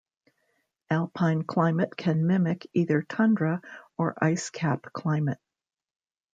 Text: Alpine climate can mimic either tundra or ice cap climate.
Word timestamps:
Alpine 0.89 1.43
climate 1.43 1.95
can 1.95 2.25
mimic 2.25 2.67
either 2.73 3.03
tundra 3.03 3.61
or 3.99 4.15
ice 4.19 4.49
cap 4.49 4.91
climate. 4.93 5.37